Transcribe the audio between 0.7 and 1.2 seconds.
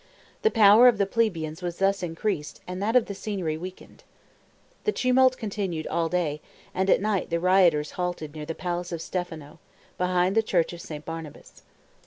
of the